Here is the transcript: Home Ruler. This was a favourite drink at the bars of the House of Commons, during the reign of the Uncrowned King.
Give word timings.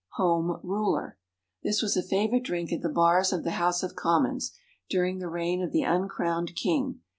Home 0.13 0.59
Ruler. 0.63 1.19
This 1.61 1.83
was 1.83 1.95
a 1.95 2.01
favourite 2.01 2.43
drink 2.43 2.73
at 2.73 2.81
the 2.81 2.89
bars 2.89 3.31
of 3.31 3.43
the 3.43 3.51
House 3.51 3.83
of 3.83 3.95
Commons, 3.95 4.51
during 4.89 5.19
the 5.19 5.29
reign 5.29 5.61
of 5.61 5.71
the 5.71 5.83
Uncrowned 5.83 6.55
King. 6.55 7.01